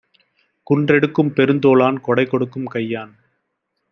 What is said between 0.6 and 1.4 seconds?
குன்றெடுக்கும்